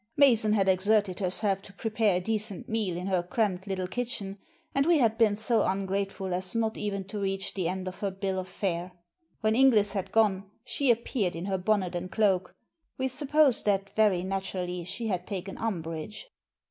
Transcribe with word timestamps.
Mason 0.17 0.53
had 0.53 0.67
exerted 0.67 1.19
herself 1.19 1.61
to 1.61 1.73
prepare 1.73 2.15
a 2.15 2.19
decent 2.19 2.67
meal 2.67 2.97
in 2.97 3.05
her 3.05 3.21
cramped 3.21 3.67
little 3.67 3.85
kitchen, 3.85 4.39
and 4.73 4.87
we 4.87 4.97
had 4.97 5.15
been 5.15 5.35
so 5.35 5.61
ungrateful 5.61 6.33
as 6.33 6.55
not 6.55 6.75
even 6.75 7.03
to 7.03 7.19
reach 7.19 7.53
the 7.53 7.67
end 7.67 7.87
of 7.87 7.99
her 7.99 8.09
bill 8.09 8.39
of 8.39 8.47
fare. 8.47 8.93
When 9.41 9.53
Inglis 9.55 9.93
had 9.93 10.11
gone 10.11 10.49
she 10.65 10.89
appeared 10.89 11.35
in 11.35 11.45
her 11.45 11.59
bonnet 11.59 11.93
and 11.93 12.11
cloak. 12.11 12.55
We 12.97 13.07
supposed 13.09 13.65
that, 13.65 13.95
very 13.95 14.23
naturally, 14.23 14.83
she 14.85 15.05
had 15.09 15.27
taken 15.27 15.55
umbrage. 15.59 16.31